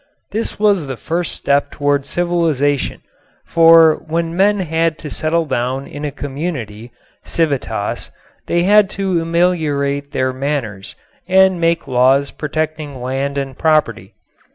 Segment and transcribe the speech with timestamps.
[0.31, 3.03] This was the first step toward civilization,
[3.45, 6.91] for when men had to settle down in a community
[7.23, 8.09] (civitas)
[8.47, 10.95] they had to ameliorate their manners
[11.27, 14.15] and make laws protecting land and property.